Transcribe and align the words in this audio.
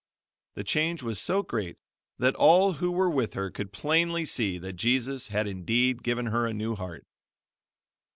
The 0.55 0.63
change 0.63 1.03
was 1.03 1.21
so 1.21 1.43
great 1.43 1.77
that 2.17 2.33
all 2.33 2.73
who 2.73 2.91
were 2.91 3.07
with 3.11 3.35
her 3.35 3.51
could 3.51 3.71
plainly 3.71 4.25
see 4.25 4.57
that 4.57 4.73
Jesus 4.73 5.27
had 5.27 5.45
indeed 5.45 6.01
given 6.01 6.25
her 6.25 6.47
a 6.47 6.55
new 6.55 6.73
heart. 6.73 7.05